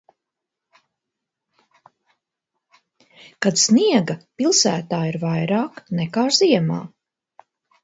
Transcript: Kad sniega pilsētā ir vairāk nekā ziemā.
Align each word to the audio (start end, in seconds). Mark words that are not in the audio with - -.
Kad 3.47 3.63
sniega 3.65 4.17
pilsētā 4.41 5.05
ir 5.13 5.21
vairāk 5.27 5.81
nekā 6.01 6.27
ziemā. 6.41 6.83